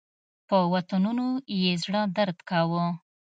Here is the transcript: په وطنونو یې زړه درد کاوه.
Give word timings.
په 0.47 0.57
وطنونو 0.73 1.27
یې 1.59 1.71
زړه 1.83 2.01
درد 2.17 2.37
کاوه. 2.49 2.85